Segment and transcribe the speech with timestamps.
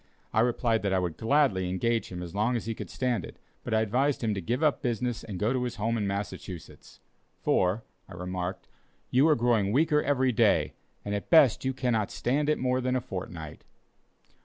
[0.33, 3.37] I replied that I would gladly engage him as long as he could stand it,
[3.63, 6.99] but I advised him to give up business and go to his home in Massachusetts;
[7.43, 8.67] "for," I remarked,
[9.11, 10.73] "you are growing weaker every day,
[11.05, 13.63] and at best cannot stand it more than a fortnight."